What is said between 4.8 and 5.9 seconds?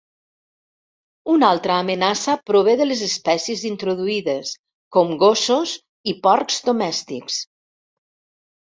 com gossos